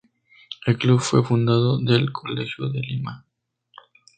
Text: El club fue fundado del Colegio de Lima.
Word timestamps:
El 0.65 0.79
club 0.79 0.99
fue 0.99 1.23
fundado 1.23 1.77
del 1.77 2.11
Colegio 2.11 2.67
de 2.69 2.79
Lima. 2.79 3.23